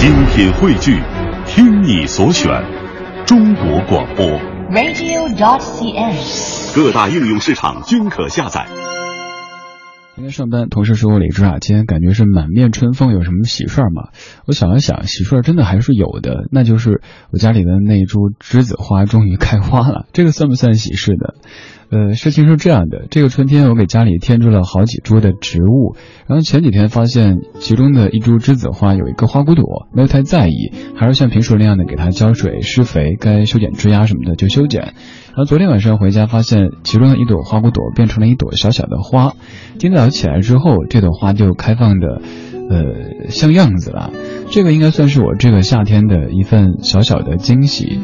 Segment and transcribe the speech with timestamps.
[0.00, 0.98] 精品汇聚，
[1.46, 2.50] 听你所选，
[3.26, 4.24] 中国广播。
[4.70, 6.74] radio.cn。
[6.74, 8.66] 各大应用市场均可下载。
[10.16, 14.08] 今天上班，同事说我李志啊，今天感觉是满面春风，有什么喜事儿吗？
[14.46, 21.34] 我想了想，喜事儿真的还是有的，那就是我家里的那株栀子花终于开花了，这个算不算喜事呢？
[21.90, 25.96] 呃，事情是这样的，这个春天我给家里添置了好几株的植物，
[26.28, 34.82] 然后前几天发现其中的一株栀子花有一个花骨朵，没有太在意，还是像平时那样的给它浇水、施肥，该修剪枝丫什么的就修剪。
[34.82, 39.34] 然后昨天晚上回家发现其中的一朵花骨朵变成了一朵小小的花，
[39.78, 42.22] 今早起来之后，这朵花就开放的，
[42.70, 44.12] 呃，像样子了。
[44.48, 47.98] 这个应该算是我这个夏天的一份小小的惊喜。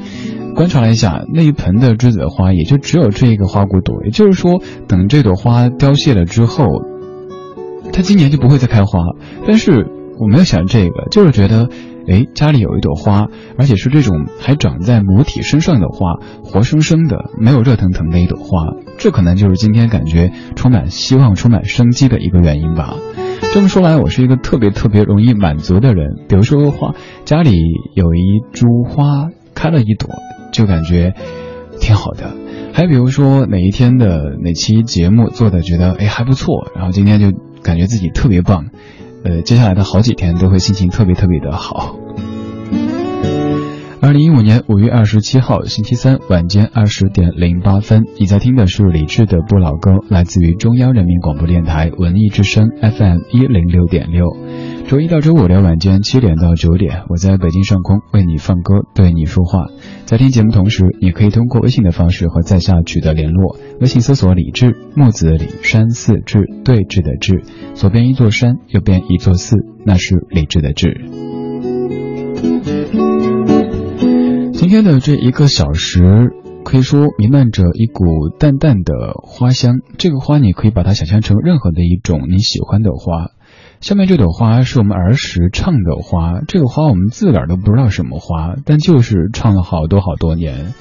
[0.56, 6.65] 观察了一下那一盆的栀子花，也就只有这一个花骨朵，也就是说，等这朵花凋谢了之后，
[7.92, 9.01] 它今年就不会再开花。
[9.46, 9.87] 但是
[10.19, 11.69] 我没有想这个，就是觉得，
[12.09, 13.27] 哎，家里有一朵花，
[13.59, 22.95] 而且是这种还长在母体身上的花，活生生的，没有热腾腾的一朵花，这可能就是今天感觉充满希望、充满生机的一个原因吧。
[23.52, 26.16] 这么说来，我是一个特别特别容易满足的人。
[26.29, 26.95] 比如说花，
[27.26, 27.52] 家里
[27.95, 30.10] 有一株花开了一朵。
[30.52, 31.12] 就感觉
[31.80, 32.35] 挺好的，
[32.73, 38.71] 还比如说哪一天的哪期节目做的觉得哎还不错，然后今天就感觉自己特别棒，
[39.23, 41.98] 呃，接下来的好几天都会心情特别特别的好。
[44.01, 54.24] 二零一五年五月二十七号星期三晚间二十点零八分，你在听的是李志的不老歌，来自于中央人民广播电台文艺之声 FM 一零六点六。
[54.88, 59.66] 周一到周五的晚间七点到九点，我在北京上空为你放歌，对你说话。
[60.04, 63.57] 在听节目同时，你可以通过微信的方式和在下取得联络。
[63.80, 67.42] 微信搜索“李志木子李山寺志对峙的志”，
[67.75, 71.04] 左边一座山，右边一座寺，那是李志的志。
[74.53, 76.31] 今天的这一个小时，
[76.64, 78.04] 可以说弥漫着一股
[78.38, 79.80] 淡淡的花香。
[79.98, 83.32] 这个花，你可以把它想象成任何的一种你喜欢的花。
[83.81, 90.75] 下面这朵花是我们儿时唱的花，这个花我们自个儿都不知道什么花，但就是唱了好多好多年。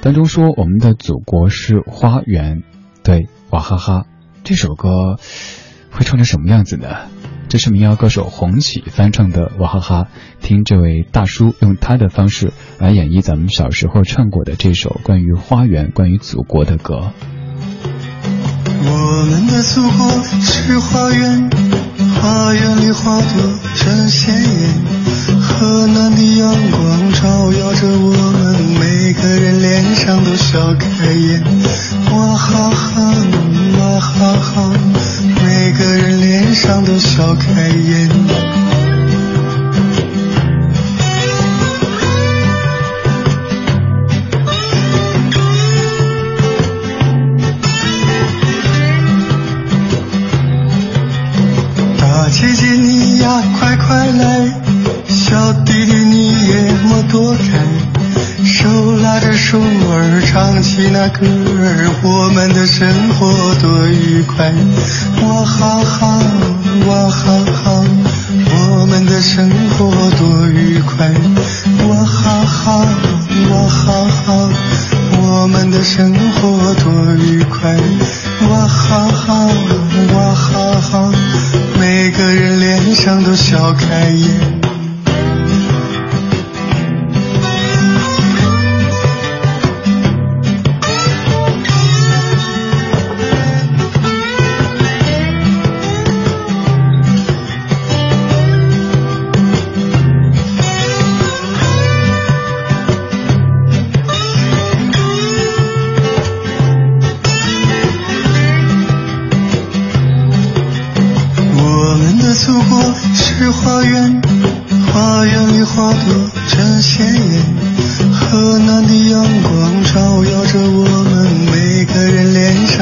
[0.00, 2.62] 当中说我们的祖国是花园，
[3.02, 4.04] 对，娃哈哈。
[4.44, 5.18] 这首歌
[5.90, 6.88] 会唱成什么样子呢？
[7.48, 10.06] 这是民谣歌手红起翻唱的《娃哈哈》，
[10.46, 17.12] 听这位大叔用他的方式来演绎咱们小时候唱过的这首关于花园、关于祖国的歌。
[18.84, 20.08] 我们的祖国
[20.40, 21.81] 是花园。
[22.22, 23.26] 花园里花朵
[23.74, 24.74] 真鲜艳，
[25.42, 31.42] 河南的阳光照耀着我们，每个人脸上都笑开颜。
[32.12, 33.12] 哇哈哈，
[33.80, 34.72] 哇哈哈，
[35.42, 38.51] 每个人脸上都笑开颜。
[62.32, 64.50] 我们的生活多愉快！
[65.20, 66.18] 我好好，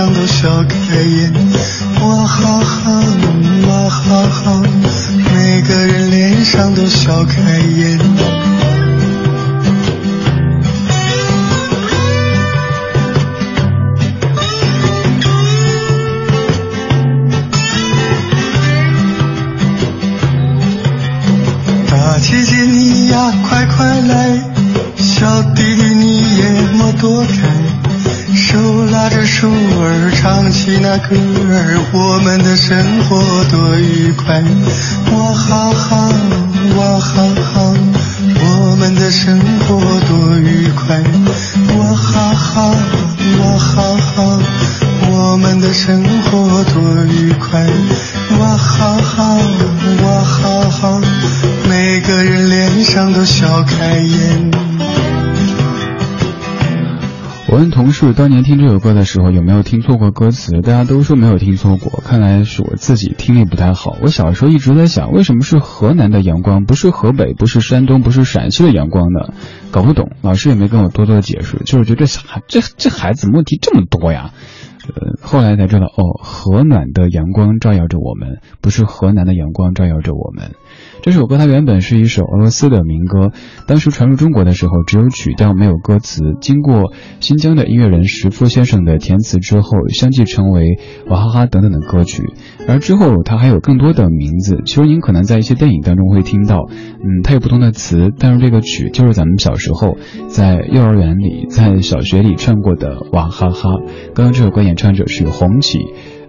[0.06, 1.32] 都笑开颜
[2.00, 3.02] 哇哈哈
[3.69, 4.62] 哇哈哈
[5.32, 7.89] 每个人脸上都笑开颜
[32.70, 34.40] 生活多愉快！
[58.02, 63.97] 我问同事当年听这首歌的时候有没有听错过歌词，大家都说没有听错过，看来是我自己听力不太好。
[64.00, 69.35] 我小时候一直在想，为什么是河南的阳光，不是河北，不是山东，不是陕西的阳光呢？
[69.70, 74.31] 搞不懂，老师也没跟我多多解释，就是觉得这孩这这孩子问题这么多呀。
[74.88, 80.53] 呃，后来才知道，哦，河暖的阳光照耀着我们，不是河南的阳光照耀着我们。
[81.03, 83.31] 这首歌它原本是一首俄罗斯的民歌，
[83.67, 90.79] 当时传入中国的时候只有曲调没有歌词，经过新疆的音乐人石夫先生的填词之后，相继成为
[91.09, 92.23] 娃哈哈等等的歌曲。
[92.69, 99.97] 而之后它还有更多的名字，其实您可能在一些电影当中会听到，嗯，它有不同的词，但是这个曲就是咱们小时候
[100.29, 103.71] 在幼儿园里、在小学里唱过的娃哈哈。
[104.15, 105.79] 刚刚这首歌演唱者是红旗。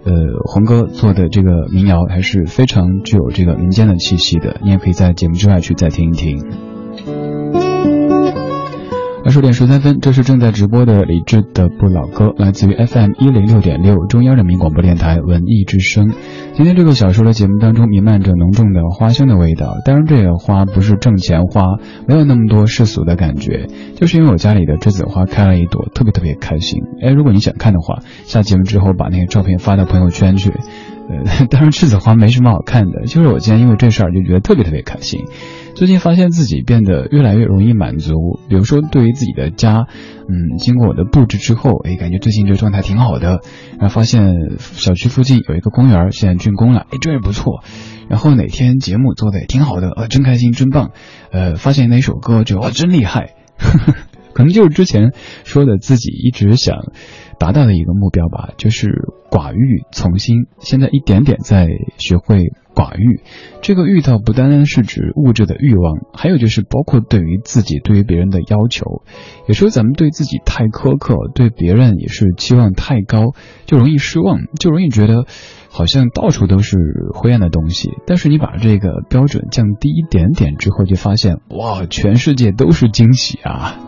[0.04, 0.12] 呃，
[0.44, 6.71] 红哥做的这个民谣还是非常具有这个民间的气息的，你也可以在节目之外去再听一听。
[9.24, 16.12] 二十点十三分，这是正在直播的李志的不老歌，来自于 FM 一零六点六中央人民广播电台文艺之声。
[16.54, 21.62] 今天这个小说的节目当中弥漫着浓重的花香的味道，当然这个花不是挣钱花，
[22.08, 26.80] 没有那么多世俗的感觉，就是因为我家里的栀子花开了一朵，特别特别开心。
[27.00, 30.52] 哎，如果你想看的话，下节目之后把那个照片发到朋友圈去。
[31.08, 35.24] 呃， 当然栀子花没什么好看的，就是我今天因为这事儿就觉得特别特别开心。
[35.74, 39.86] 最近发现自己变得越来越容易满足，比如说对于自己的家，
[40.28, 43.40] 嗯，经过我的布置之后，哎，感觉最近这个状态挺好的。
[43.78, 47.64] 然后发现小区附近有一个公园，现在竣工了，哎，这也不错。
[48.08, 50.90] 然后哪天节目做的也挺好的，呃，真开心，真棒。
[51.32, 53.34] 呃，发现哪首歌就哇，真厉害。
[54.34, 55.12] 可能就是之前
[55.44, 56.76] 说的自己一直想
[57.42, 58.86] 达到的一个目标吧，就是
[59.28, 60.46] 寡欲从心。
[60.60, 61.66] 现在一点点在
[61.98, 63.20] 学会寡欲，
[63.62, 69.02] 这个欲倒不单单是指物质的欲望，还有就是包括对于自己、对于别人的要求。
[69.48, 73.32] 有时候咱们对自己太苛刻，对别人也是期望太高，
[73.66, 75.24] 就容易失望，就容易觉得
[75.68, 76.76] 好像到处都是
[77.12, 77.90] 灰暗的东西。
[78.06, 83.80] 但是你把这个标准降低一点点之后，就发现哇，全世界都是惊喜啊！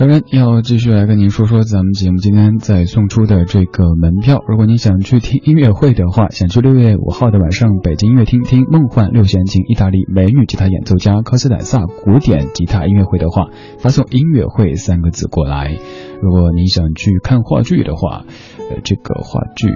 [0.00, 4.42] 当然要继续来跟您说说咱们节目今天在送出的这个门票。
[4.48, 13.48] 如果您想去听音乐会的话，想去六月五号的晚上北京音乐厅听梦幻六弦琴意大利美女吉他演奏家科斯坦萨古典吉他音乐会的话，
[13.78, 15.76] 发送“音乐会”三个字过来。
[16.22, 18.24] 如果你想去看话剧的话，
[18.70, 19.68] 呃，这个话剧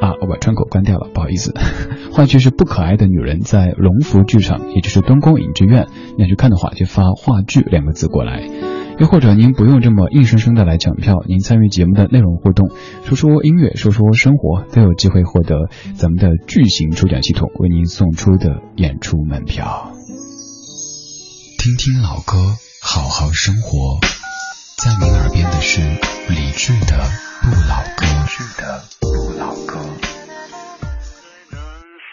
[0.00, 1.52] 啊，我把窗口关掉了，不好意思。
[2.14, 5.88] 话剧是《不可爱的女人》在龙福剧场，也就是东宫影剧院。
[6.16, 8.48] 你想去看的话，就发“话剧”两个字过来。
[8.98, 12.68] 又或者您不用这么硬生生的来抢票，您参与节目的内容互动，
[13.04, 19.92] 说说音乐，说说生活，都有机会获得咱们的巨型抽奖系统为您送出的演出门票。
[21.58, 22.36] 听听老歌，
[22.82, 23.98] 好好生活，
[24.78, 25.80] 在您耳边的是
[26.28, 26.98] 理智的
[27.42, 28.06] 不老歌。
[28.06, 29.06] 理智的不
[29.38, 29.78] 老歌。
[30.00, 31.60] 在南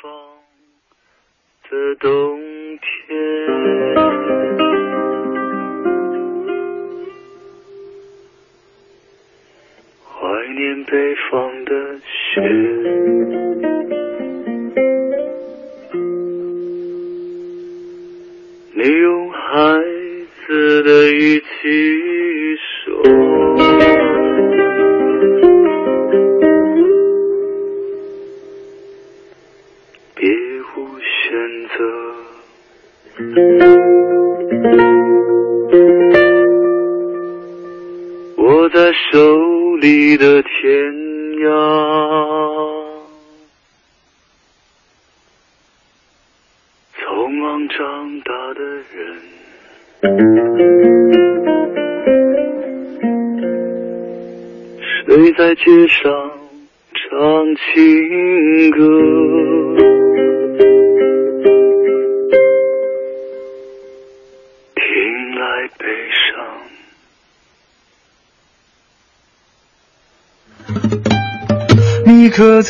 [0.02, 0.10] 方
[1.64, 2.10] 的冬
[2.80, 3.59] 天。
[10.70, 11.72] 念北方的
[12.06, 12.42] 雪，
[18.76, 19.82] 你用孩
[20.46, 21.48] 子的语气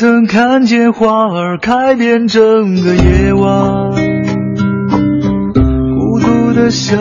[0.00, 2.42] 曾看见花儿开遍整
[2.80, 3.90] 个夜晚，
[5.52, 6.98] 孤独的想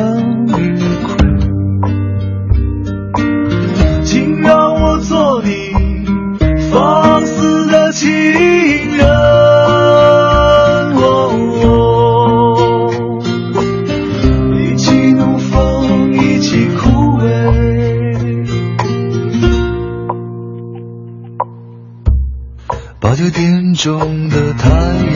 [23.82, 24.70] 中的太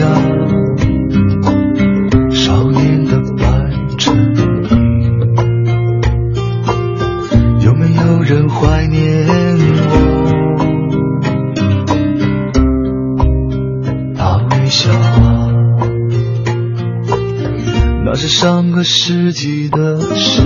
[2.30, 3.44] 少年的白
[3.98, 4.16] 衬
[4.64, 4.70] 衣，
[7.62, 9.28] 有没有人怀念
[9.90, 9.92] 我？
[14.14, 14.90] 那微笑，
[18.06, 20.40] 那是上个世纪的事。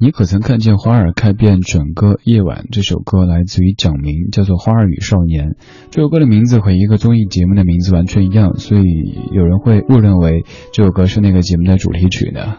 [0.00, 2.66] 你可曾看见花儿开遍整个夜晚？
[2.70, 5.48] 这首歌来自于蒋明，叫做《花儿与少年》。
[5.90, 8.84] 这首歌的名字和一个综艺节目的名字完全一样，所以
[9.32, 12.54] 有人会误认为这首歌是那个节目的主题曲呢。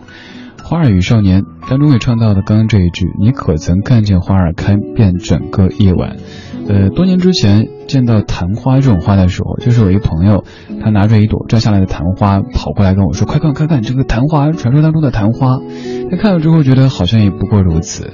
[0.62, 6.18] 《花儿与少年》当中也唱到了刚刚这一句：“你可曾看见花儿开遍整个夜晚？”
[6.68, 10.46] 呃，多年之前见到昙花这种花的时候，就是我一朋友，
[10.82, 15.58] 他拿着一朵摘下来的昙花跑过来跟我说：“快看，快看，这个昙花，传说当中的昙花。”
[16.10, 18.14] 他看了之后觉得好像也不过如此，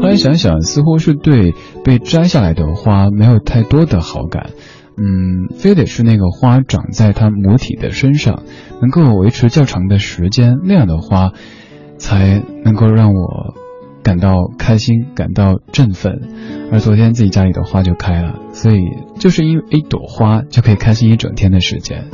[0.00, 1.54] 后来想想，似乎是对
[1.84, 4.50] 被摘下来的花没有太多的好感。
[4.96, 8.44] 嗯，非得是那个花长在它母体的身上，
[8.80, 11.32] 能够维持较长的时间，那样的花，
[11.98, 13.54] 才能够让我
[14.04, 16.20] 感到开心，感到振奋。
[16.70, 18.78] 而昨天自己家里的花就开了，所以
[19.18, 22.04] 就是因为一朵花就可以开心一整天的时间。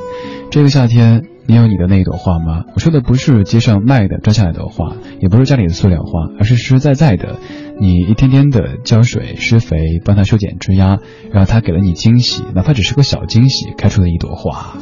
[0.50, 2.64] 这个夏天，你有你的那一朵花吗？
[2.74, 7.38] 我说的不是街上卖的摘下来的花，也不是家里的塑料花，而是实实在在的，
[7.80, 10.98] 你一天天的浇水、施肥，帮它修剪枝丫，
[11.32, 14.76] 然后它给了你惊喜，哪怕只是个小惊喜，开出的一朵花。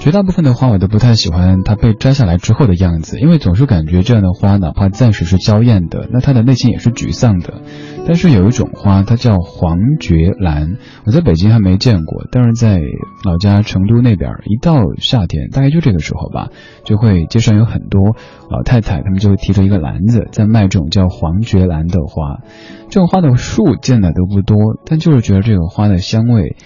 [0.00, 7.60] 绝大部分的花我都不太喜欢它被摘下来之后的样子，因为总是感觉这样的花哪怕暂时是娇艳的，那它的内心也是沮丧的。
[8.06, 12.80] 但是有一种花，它叫黄爵兰，我在北京还没见过，但是在
[13.26, 16.48] 老家成都那边，一到夏天，大概就这个时候吧，
[16.82, 18.16] 就会街上有很多
[18.48, 22.38] 老太太，她们就会提着一个篮子在卖这种叫黄爵兰的花。
[22.88, 26.56] 这种花的树见的都不多，但就是觉得这个花的香味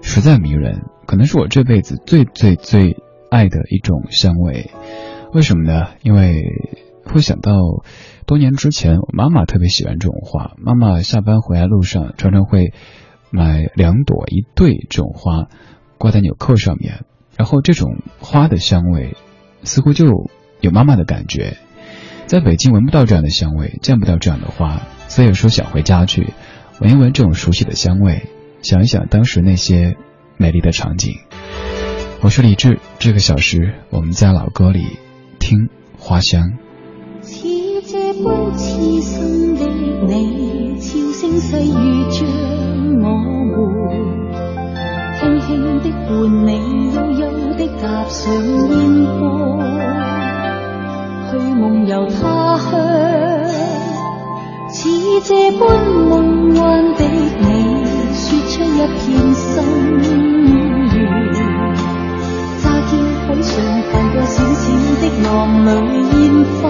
[0.00, 0.82] 实在迷人，
[1.14, 2.96] 可能是我这辈子最最最
[3.30, 4.72] 爱的一种香味。
[5.32, 5.90] 为什么呢？
[6.02, 6.42] 因为
[7.04, 7.52] 会想到
[8.26, 10.56] 多年之前，我妈妈特别喜欢这种花。
[10.58, 12.72] 妈妈下班回来路上，常常会
[13.30, 15.46] 买两朵一对这种花，
[15.98, 17.04] 挂在纽扣上面。
[17.36, 19.16] 然后这种花的香味，
[19.62, 20.06] 似乎就
[20.60, 21.58] 有妈妈的感觉。
[22.26, 26.32] 在北京闻不到这样的香味，见不到这样的花，所以有时候想回家去
[26.80, 28.26] 闻一闻这种熟悉的香味，
[28.62, 29.96] 想一想当时那些
[30.36, 31.14] 美丽的场景。
[32.20, 34.98] 我是李志，这个小时我们在老歌里
[35.38, 35.68] 听。
[35.96, 36.52] 花香。
[37.22, 37.48] 似
[37.86, 39.64] 这般痴心的
[40.06, 41.72] 你，悄声细语
[42.10, 42.28] 将
[43.00, 43.06] 我
[43.48, 43.56] 瞒，
[45.18, 46.12] 轻轻的伴
[46.44, 46.50] 你
[46.94, 47.22] 悠悠
[47.54, 48.22] 的踏上，
[51.30, 52.70] 去梦游他乡。
[54.68, 54.90] 似
[55.22, 57.00] 这般梦幻的，
[58.54, 59.52] 出一片心
[59.98, 60.94] 愿。
[63.26, 63.52] 海上
[63.90, 64.62] 泛过小小
[65.00, 65.28] 的浪
[65.66, 65.68] 里
[66.14, 66.22] 烟
[66.62, 66.64] 花，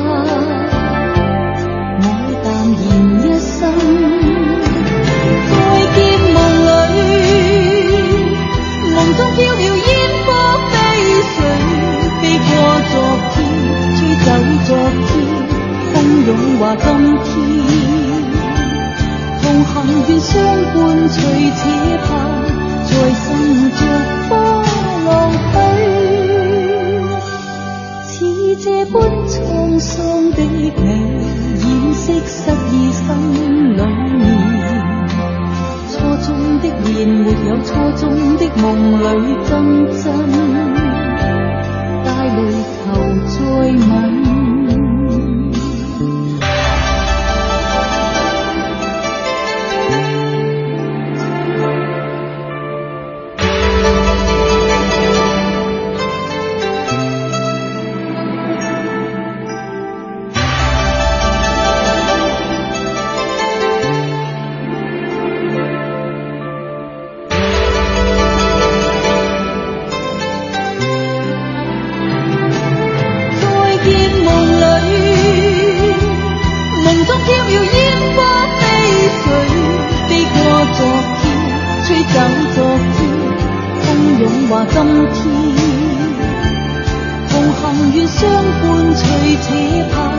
[87.95, 89.51] 愿相伴，随此
[89.93, 90.19] 盼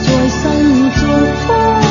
[0.00, 1.81] 在心中。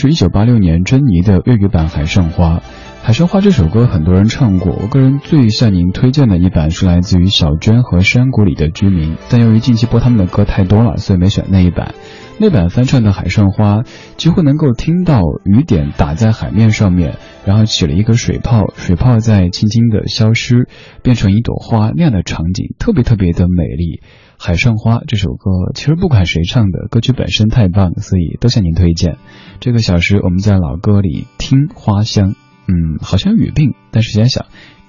[0.00, 2.58] 是一九八六年珍妮的粤语版《海上花》。
[3.02, 11.96] 《海上花》这首歌很多人唱过，我个人最向您推荐的一版是来自于小娟和山谷里的居民，但由于近期播他们的歌太多了，所以没选那一版。
[12.38, 13.78] 那版翻唱的《海上花》，
[14.16, 20.68] 几乎能够听到雨点打在海面上面，然后起了一个水泡，水泡在轻轻的消失，
[21.02, 23.96] 变成一朵花那样的场景，特别特别的美丽。
[24.40, 29.18] 《海上花》这首歌，其实不管谁唱的，歌曲本身太棒，所以都向您推荐。
[29.58, 32.36] 这个小时我们在老歌里听花香，
[32.68, 34.46] 嗯，好像雨病，但是想想，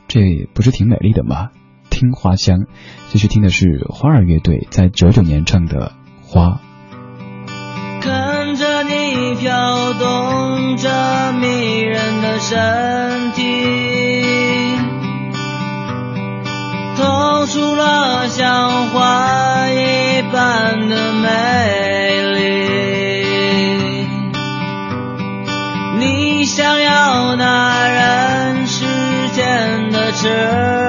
[0.07, 0.21] 这
[0.53, 1.49] 不是挺美丽的吗？
[1.89, 2.67] 听花香，
[3.07, 5.93] 继续听的是花儿乐队在九九年唱的
[6.25, 6.59] 《花》。
[8.01, 13.43] 看着你飘动着迷人的身体。
[16.95, 18.78] 透出了像花一般
[20.89, 24.07] 的美丽，
[25.99, 28.85] 你想要那人世
[29.33, 30.88] 间的痴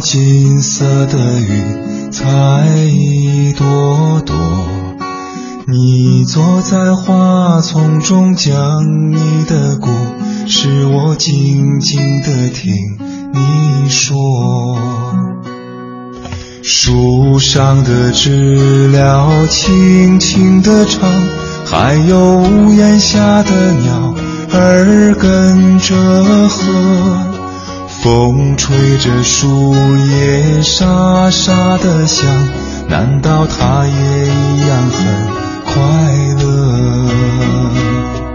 [0.00, 2.24] 金色的云彩
[2.86, 4.36] 一朵朵。
[5.66, 8.54] 你坐在花丛中，讲
[9.12, 9.88] 你的故
[10.46, 12.72] 事，我静静地听
[13.34, 14.78] 你说。
[16.62, 21.10] 树上的知了轻轻地唱，
[21.66, 24.14] 还有屋檐下的鸟
[24.52, 25.94] 儿跟着
[26.48, 27.37] 和。
[28.02, 32.48] 风吹着树叶沙沙的响，
[32.88, 35.04] 难道他也一样很
[35.64, 35.74] 快
[36.44, 38.27] 乐？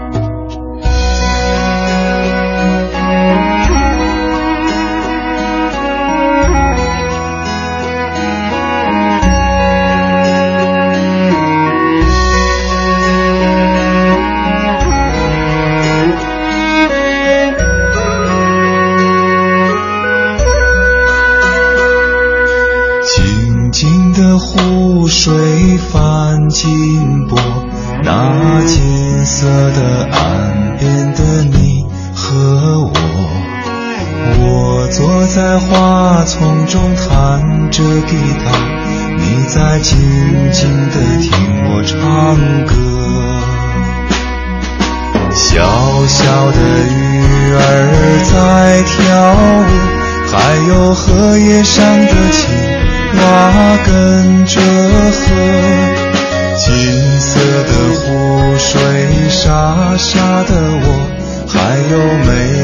[25.64, 27.38] 水泛金波，
[28.02, 32.92] 那金色的岸边的你和我，
[34.42, 38.52] 我坐在花丛中弹着吉他，
[39.16, 39.96] 你在静
[40.52, 41.32] 静的听
[41.70, 42.74] 我唱歌。
[45.32, 45.64] 小
[46.06, 46.58] 小的
[46.90, 47.58] 鱼儿
[48.30, 49.64] 在跳舞，
[50.30, 50.34] 还
[50.68, 52.52] 有荷叶上的青
[53.16, 53.22] 蛙
[53.86, 54.60] 跟着
[59.44, 62.63] 傻傻的我还有没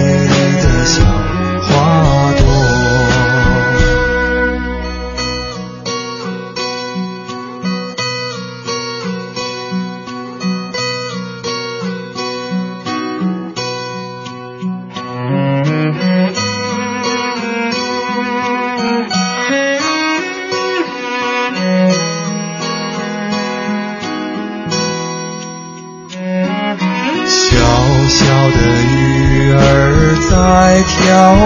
[30.71, 31.37] 在跳舞，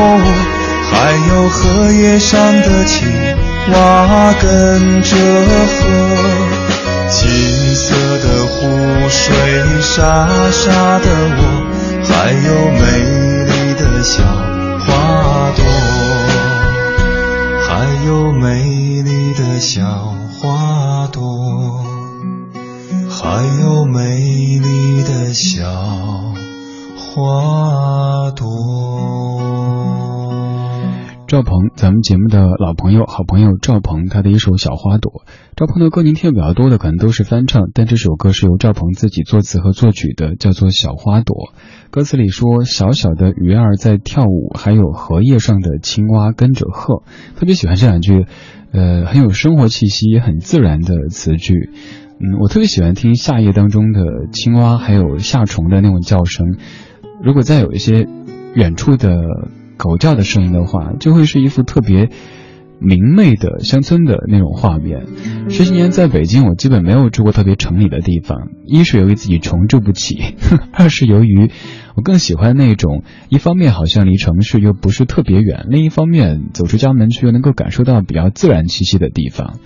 [0.92, 3.08] 还有荷叶上的青
[3.72, 5.78] 蛙跟着和。
[7.08, 9.34] 金色的湖水
[9.80, 11.08] 沙沙的
[11.38, 11.40] 我，
[12.04, 12.84] 还有美
[13.46, 14.22] 丽的小
[14.84, 15.64] 花朵，
[17.66, 17.72] 还
[18.06, 20.13] 有美丽的小
[31.26, 35.10] 赵鹏，咱们节目的老朋友、好朋友赵鹏，他的一首《小花朵》。
[35.56, 41.34] 赵鹏的歌您听的比较多的可能都是翻唱，但这首歌是由赵鹏自己作词和作曲的，叫做《小花朵》。
[41.90, 47.02] 歌词里说：“小小的鱼儿在跳舞，还有荷叶上的青蛙跟着鹤。”
[47.36, 48.26] 特别喜欢这两句，
[48.72, 51.54] 呃，很有生活气息、很自然的词句。
[52.20, 56.58] 嗯，我特别喜欢听夏夜当中的青蛙还有夏虫的那种叫声。
[57.22, 58.06] 如果再有一些
[58.54, 59.10] 远处的。
[59.76, 62.08] 狗叫的声音的话，就会是一幅特别
[62.80, 65.06] 明媚的乡村的那种画面。
[65.48, 68.48] 十几年在北京，我基本没有住过特别城里的地方。
[68.64, 70.18] 一是由于自己穷住不起，
[70.72, 71.50] 二是由于
[71.94, 79.58] 我更喜欢那种一方面好像离城市又不是特别远，另一方面走出家门去又能够感受到比较自然气息的地方。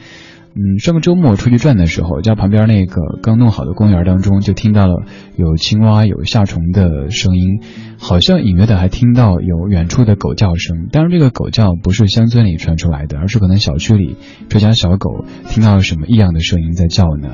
[0.55, 5.05] 嗯，上个周末出去转的时候，家旁边那个刚弄好的公园当中，就听到了
[5.37, 7.61] 有青蛙、有夏虫的声音，
[7.99, 10.89] 好像隐约的还听到有远处的狗叫声。
[10.91, 14.17] 当然，这个狗叫不是乡村里传出来的，而是可能小区里
[14.49, 17.29] 这家小狗听到了什么异样的声音在叫呢。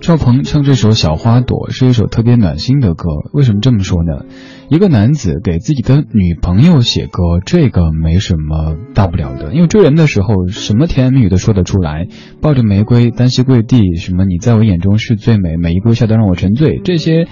[0.00, 4.24] 赵鹏唱这首《小花朵》是一首特别暖心的歌，为什么这么说呢？
[4.72, 12.08] 一个男子给自己的女朋友写歌，这个没什么大不了的，因为追人的时候什么甜言蜜语都说得出来，
[12.40, 17.28] 抱着玫瑰单膝跪地，什么你在我眼中是最美，每一个微笑都让我沉醉，这些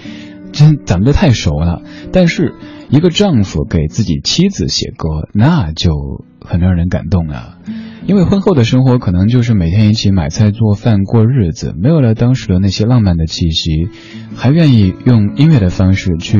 [0.51, 1.81] 真咱们都太熟了。
[2.13, 2.53] 但是
[2.91, 7.57] 一个丈夫给自己妻子写歌，那就很让人感动了。
[8.05, 13.89] 因为婚后的生活可能就是每天一起买菜做饭过日子，没有了当时的那些浪漫的气息，
[14.35, 16.39] 还愿意用音乐的方式去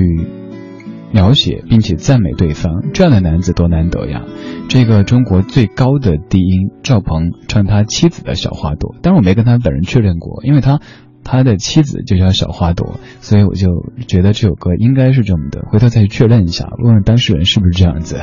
[1.14, 4.24] 描写并且赞美对方，这样的男子多难得呀！
[4.70, 10.80] 这个中国最高的低音赵鹏唱他妻子的小花朵，但是我没跟他本人确认过，因为他
[11.24, 13.68] 他的妻子就叫小花朵，所以我就
[14.08, 18.18] 觉得这首歌应该是这么的，回头再去确认一下，问问当事人是不是这样子。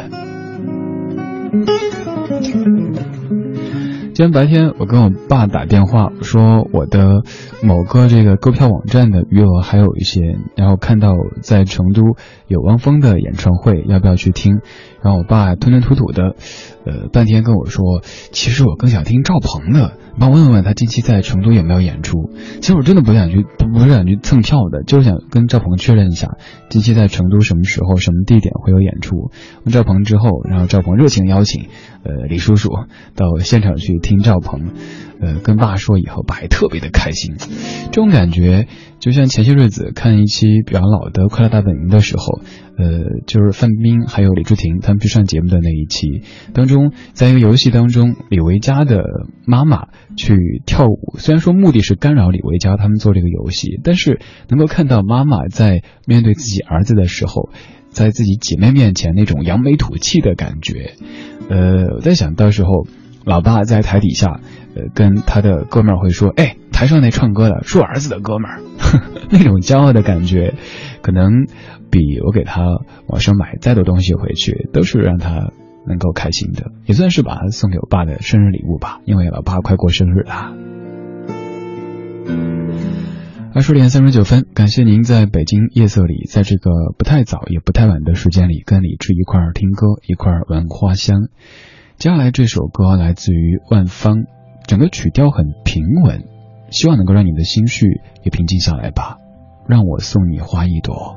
[4.19, 7.23] 今天白天，我跟我爸打电话，说我的
[7.63, 12.17] 某个这个购票网站的余额还有一些，然后看到在成都
[12.49, 14.59] 有汪峰的演唱会，要不要去听？
[15.03, 16.35] 然后我爸吞吞吐吐的，
[16.85, 22.31] 呃，半天跟我说，其实我更想听赵鹏的，帮我问问他近期在成都有没有演出。
[22.61, 26.29] 其实我真的不想去，不是想去蹭票的，就是想跟赵鹏确认一下，
[26.69, 29.31] 近期在成都什么时候、什么地点会有演出。
[29.65, 31.69] 问赵鹏之后，然后赵鹏热情邀请，
[32.03, 32.71] 呃，李叔叔
[33.15, 34.71] 到现场去听赵鹏。
[35.21, 37.35] 呃，跟爸说以后，爸也特别的开心。
[37.91, 38.69] 这种感觉
[39.01, 42.41] 就像前些日子看一期比较老的《快乐大本营》的时候，
[42.79, 46.23] 呃，就是范冰冰还有李治廷他们去上节目的那一期
[46.55, 49.03] 当中，在一个游戏当中，李维嘉的
[49.45, 57.51] 妈妈去跳舞，虽然说目的是干扰李维嘉他们做这个游戏，但是能够看到妈妈在面对自己儿子的时候，
[57.91, 60.93] 在自己姐妹面前那种扬眉吐气的感觉，
[61.51, 62.87] 呃，我在想到时候。
[63.25, 64.41] 老爸在台底下，
[64.75, 68.61] 呃，跟他的哥们儿会说：“哎，台上那唱歌的是我儿子的哥们儿。
[69.33, 70.55] ”那种骄傲的感觉，
[71.03, 71.47] 可能
[71.91, 72.63] 比我给他
[73.09, 75.51] 网上买再多东西回去，都是让他
[75.89, 79.01] 能够开心的，也算是把他送给我爸的生日礼物吧。
[79.07, 80.55] 因为老爸快过生日了。
[83.53, 91.23] 二十点三十九分，感谢您在北京夜色里，在这个不太早也不太晚的时间里，跟李志一块儿听歌，一块儿闻花香。
[91.97, 94.27] 接下来这首歌来自于万芳，
[94.69, 96.23] 整个曲调很平稳，
[96.71, 99.19] 希望能够让你的心绪也平静下来吧。
[99.67, 101.15] 让我送你花一朵。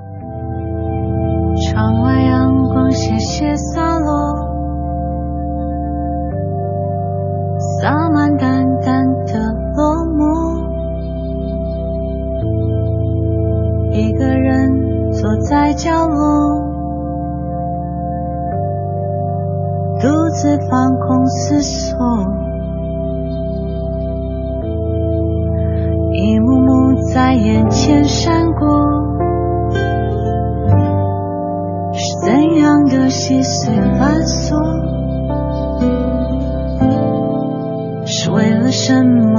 [1.56, 4.08] 窗外阳光斜斜洒落，
[7.80, 9.40] 洒满淡淡的
[9.76, 10.22] 落寞。
[13.94, 16.70] 一个人坐在角落。
[20.02, 21.96] 独自放空思索，
[26.24, 28.68] 一幕幕在眼前闪过，
[31.94, 34.56] 是怎样的细碎繁琐？
[38.06, 39.31] 是为了什么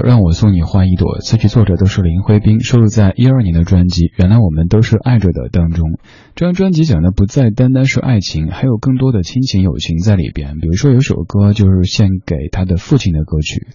[0.02, 5.98] 《让我送你花一朵》，词曲作者都是林徽斌，收录在一二年的专辑《原来我们都是爱着的》当中。
[6.34, 10.54] 这张专辑讲的不再单单是爱情，还有更多的亲情友情在里边。
[10.58, 13.66] 比如说有首歌就是献给他的父亲的歌曲。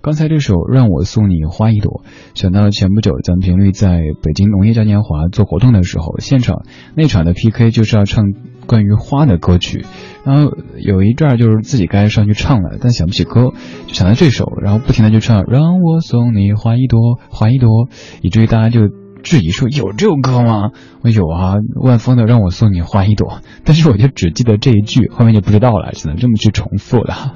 [0.00, 2.04] 刚才这首《让我送你花一朵》，
[2.38, 8.24] 想到前不久咱们频率在北京农业嘉年华做活动的时候，现场那场的 PK 就是要唱
[8.66, 9.84] 关于花的歌曲。
[10.24, 13.52] 然后有一阵儿就是自己该上去唱了，但想不起歌，
[13.86, 17.88] 就想到这首，然后不停的就唱，让我送你花一朵，花一朵，
[18.22, 18.88] 以至于大家就
[19.22, 20.70] 质疑说有这首歌吗？
[21.02, 27.34] 我有啊，万峰的让我送你花一朵，但是我就只记得这一句，后面就不知道了，只能这么去重复了。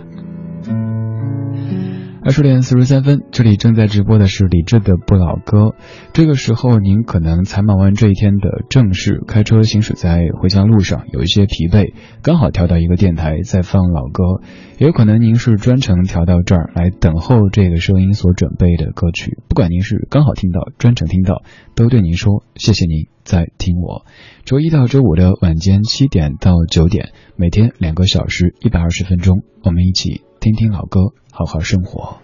[2.28, 5.74] 二十点四十三分，这里正在直播的是李志的不老歌。
[6.12, 14.42] 这个时候，您可能才忙完这一天的正事，开车行驶在回家路上，有一些疲惫，刚好调到一个电台在放老歌。
[14.76, 19.38] 也有可能您是专程调到这儿来等候这个声音所准备的歌曲。
[19.48, 21.42] 不管您是刚好听到，专程听到，
[21.74, 24.04] 都对您说谢谢您在听我。
[24.44, 31.00] 周一到周五的晚间七点到九点，每天两个小时一百二十分钟，我们一起听听老歌。
[31.32, 32.18] 好好生活。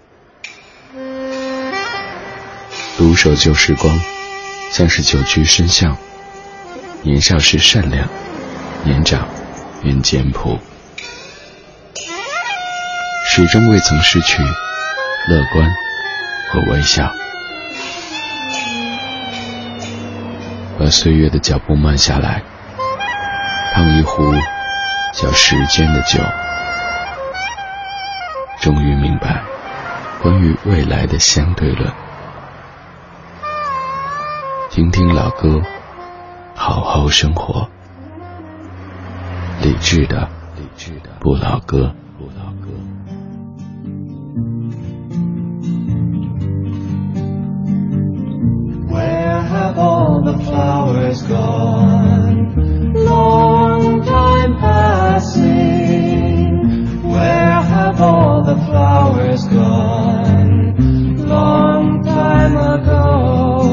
[2.97, 3.97] 独守旧时光，
[4.71, 5.97] 像是久居深巷。
[7.03, 8.09] 年少时善良，
[8.83, 9.29] 年长
[9.83, 10.59] 愿简朴，
[13.27, 15.71] 始终未曾失去乐观
[16.51, 17.13] 和微笑。
[20.79, 22.43] 把岁月的脚步慢下来，
[23.75, 24.23] 烫一壶
[25.13, 26.21] 叫时间的酒。
[28.65, 29.45] 终于明白，
[30.23, 31.93] 关于未来的相对论。
[34.71, 35.61] 听听老歌，
[36.55, 37.69] 好好生活。
[39.61, 42.71] 理智的，理智的，不老歌，不老歌。
[58.05, 61.27] All the flowers gone?
[61.27, 63.64] Long time ago.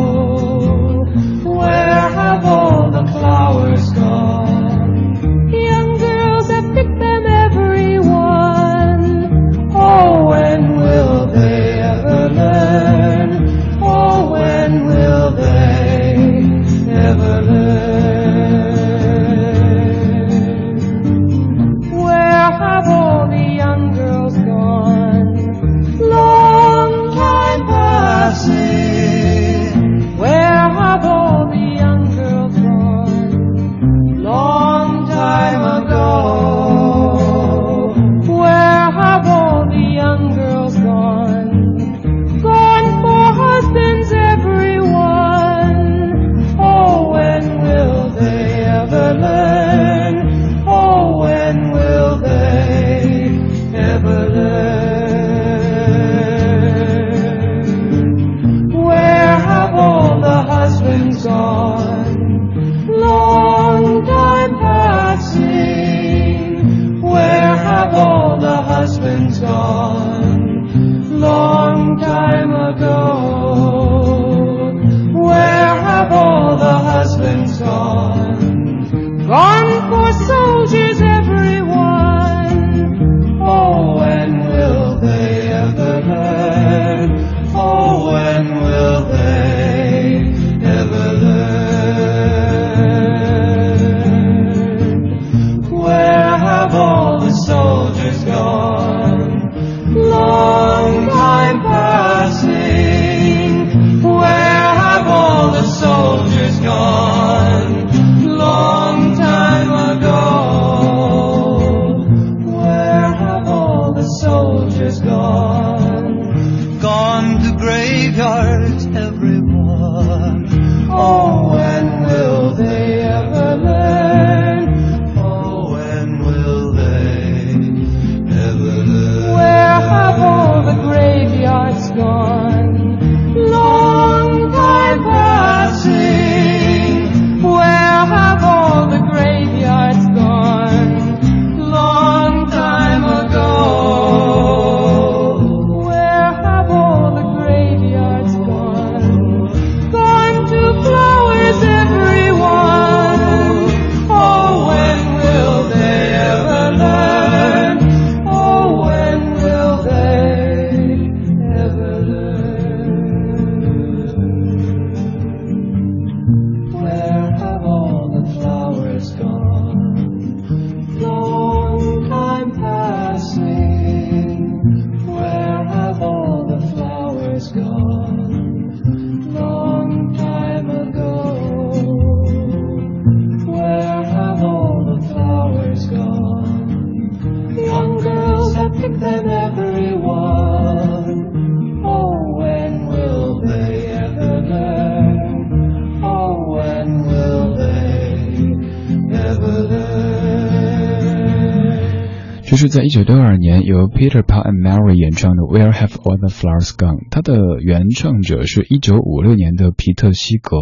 [202.51, 210.57] 这是在一九六二年由 Peter Paul and Mary 演唱的《Where Have All the Flowers Gone》，它的原唱者是一九五六年的皮特西格。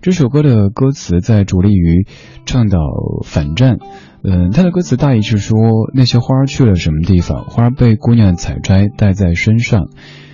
[0.00, 2.06] 这首歌的歌词在着力于
[2.46, 2.78] 倡导
[3.26, 3.76] 反战。
[4.24, 5.58] 嗯，它的歌词大意是说，
[5.92, 7.44] 那些花去了什么地方？
[7.44, 9.90] 花被姑娘采摘，戴在身上。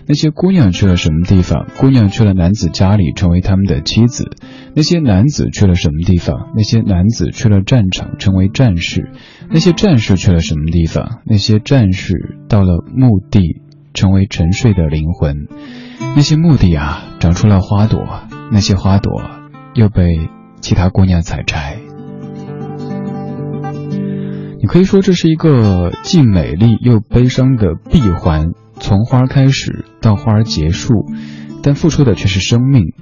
[0.06, 1.66] 那些姑娘去了什么地方？
[1.78, 4.30] 姑娘去了男子家里，成为他们的妻子。
[4.74, 6.52] 那些男子去了什么地方？
[6.54, 9.10] 那些男子去了战场，成为战士。
[9.50, 11.20] 那些战士去了什么地方？
[11.24, 13.62] 那些战士到了墓地，
[13.94, 15.48] 成为沉睡的灵魂。
[16.16, 18.04] 那些墓地啊，长出了花朵，
[18.52, 19.22] 那些花朵
[19.74, 20.28] 又被
[20.60, 21.78] 其他姑娘采摘。
[24.60, 28.52] 你可以说这是一个既美丽又悲伤的闭环。
[28.84, 31.06] 从花开始到花儿结束，
[31.62, 32.92] 但付出的却是生命。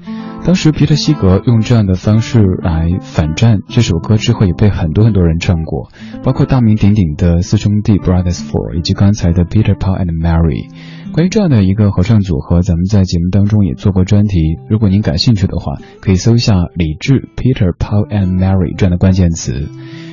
[0.45, 5.89] 当时皮特西格用这样的方式来反战这首歌之后，也被很多很多人唱过，
[6.23, 10.71] 包括大名鼎鼎的四兄弟 Brothers Four，以及刚才的 Peter Paul and Mary。
[11.13, 14.39] 关于这样的一个合唱组合，咱们在节目当中也做过专题。
[14.71, 19.69] 如果您感兴趣的话，可以搜一下李志 Peter Paul and Mary 这样的关键词。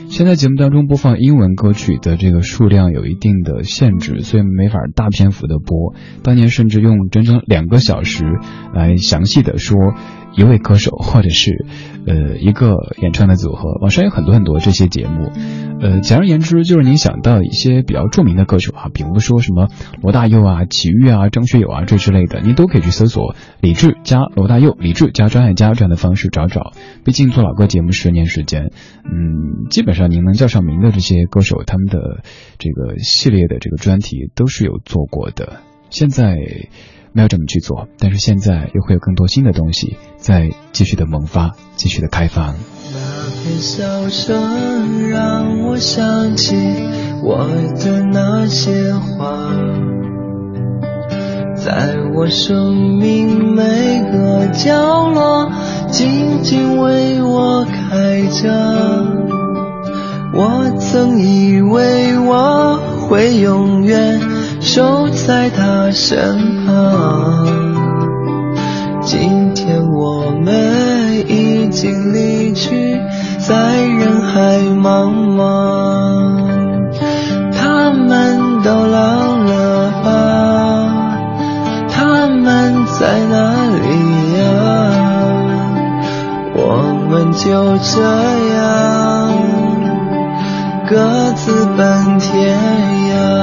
[0.10, 5.94] 现在节目当中播放英文歌曲的这个数量有一定的限制，所以没法大篇幅的播。
[6.24, 8.26] 当年甚至用整整两个小时
[8.74, 9.78] 来详细的说。
[10.36, 11.66] 一位歌手，或者是，
[12.06, 15.32] 呃，一个演唱的组合，网上有很多很多这些节目，
[15.82, 19.70] 呃，简而言之，就是您想到一些比较著名的歌手啊，比如说什么
[20.02, 26.74] 罗大佑啊、齐豫啊、张学友啊这之类的，您都可以去搜索李志加罗大佑、李志加张艾嘉这样的方式找找。
[27.04, 28.72] 毕竟做老歌节目十年时间，
[29.04, 32.24] 嗯，基本上上您能叫上名的这些歌手，他们的
[32.58, 35.62] 这个系列的这个专题都是有做过的。
[35.92, 36.36] 现在。
[37.12, 42.54] 没有这么去做，但是现在又会有更多新的东西在继续的萌发，继续的开放。
[42.94, 43.00] 那
[43.32, 46.56] 片笑声让我想起
[47.24, 47.48] 我
[47.84, 49.52] 的那些话，
[51.56, 55.52] 在我生命每个角落
[55.88, 59.39] 静静为我开着。
[60.34, 64.20] 我曾以为我会永远。
[64.62, 67.46] 守在他身旁。
[69.02, 73.00] 今天我们已经离去，
[73.40, 73.56] 在
[73.86, 75.40] 人海茫茫。
[77.54, 80.10] 他们都老了吧？
[81.90, 83.88] 他们在哪里
[84.40, 84.44] 呀？
[86.54, 86.60] 我
[87.10, 88.02] 们就这
[88.56, 89.09] 样
[90.90, 93.39] 各自奔天涯。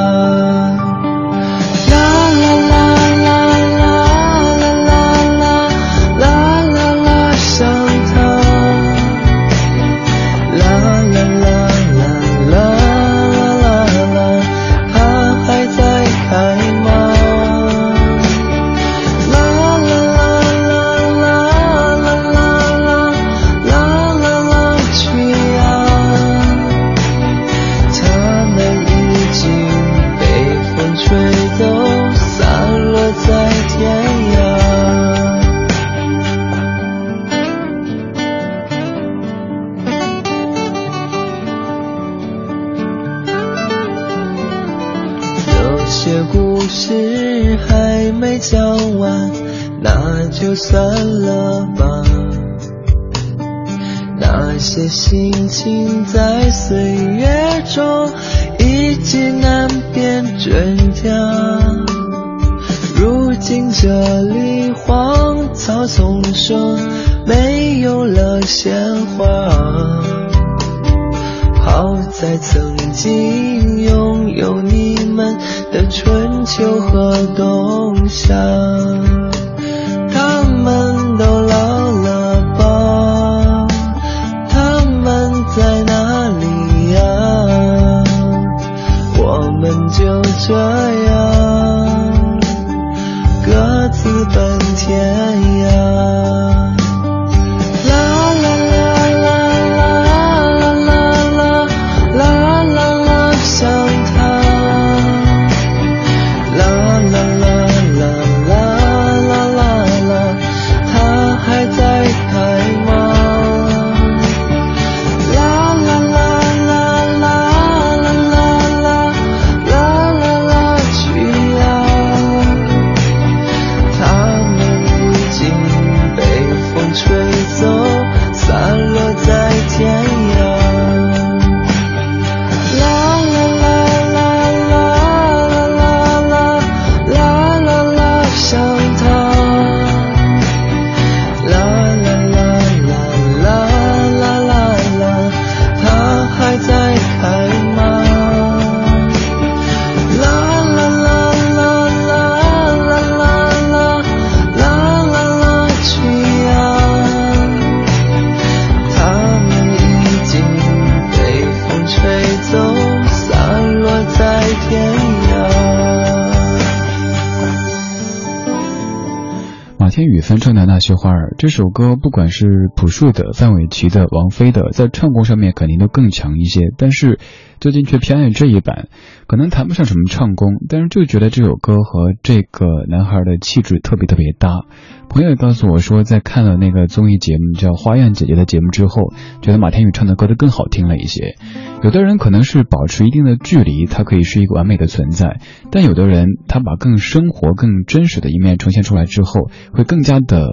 [170.67, 176.73] 那些花儿》这首歌，不管是朴树的、范玮琪的、王菲的，在唱功上面肯定都更强一些。
[176.77, 177.19] 但是
[177.61, 178.89] 最近却偏爱这一版，
[179.27, 184.63] 可能谈不上什么唱功，但是就觉得这首歌和这个男孩的气质特别特别搭。
[185.09, 191.37] 朋友也告诉我说，在看了那个综艺节目叫《花样姐姐》的节目之后，觉得马天宇唱的歌都更好听了一些。
[191.83, 195.39] 有的人可能是保持一定的距离，他可以是一个完美的存在；
[195.71, 200.47] 但有的人，他把更生活、更真实的一面呈现出来之后，会更加的，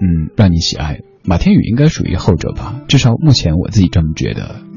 [0.00, 1.00] 嗯，让你喜爱。
[1.24, 4.71] 马天宇应该属于后者吧，至少目前我自己这么觉得。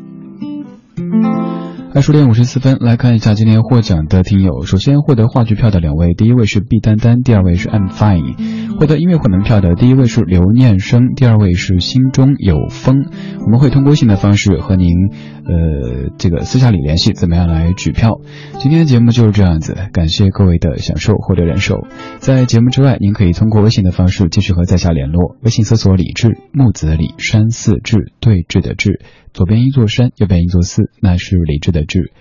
[1.93, 4.63] 二十点五十四分，来看一下今天获奖的听友。
[4.63, 8.77] 首先获得话剧票的两位，第一位是毕丹丹，第二位是 I'm Fine。
[8.77, 13.05] 获得音乐会门票的第一位是刘念生，第二位是心中有风。
[13.45, 14.89] 我们会通过信的方式和您，
[15.47, 18.19] 呃，这个私下里联系，怎么样来取票？
[18.59, 21.85] 今天的节目就是这样子，感谢各位的享受或者忍受。
[22.17, 25.35] 在节目之外，您可以通过微信的方式继续和在下联络。
[25.43, 29.01] 微信搜索李志，木子李，山寺志，对峙的志。
[29.33, 32.11] 左边一座山，右边一座寺，那是李志的志。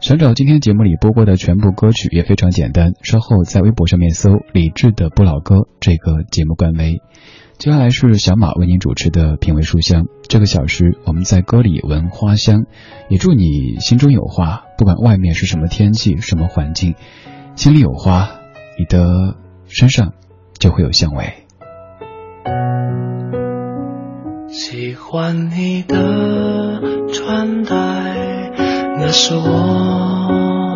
[0.00, 7.00] 想找今天节目里播过的全部歌曲也非常简单，稍后在微博上面搜“李志的不老歌”这个节目官微。
[7.64, 12.66] 接下来是小马为您主持的品味书香，这个小时我们在歌里闻花香，
[13.08, 16.94] 也祝你心中有花，不管外面是什么天气、什么环境，
[17.56, 18.28] 心里有花，
[18.78, 20.12] 你的身上
[20.58, 21.32] 就会有香味。
[24.48, 26.82] 喜欢你的
[27.14, 28.52] 穿戴，
[28.98, 30.73] 那是我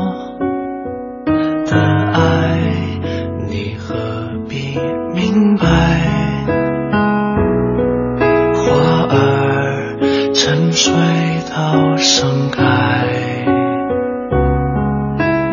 [11.59, 12.63] 要盛开，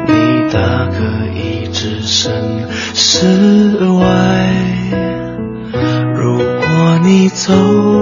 [0.06, 0.14] 你
[0.54, 1.02] 大可
[1.34, 4.06] 以置身事外。
[6.14, 7.95] 如果你走。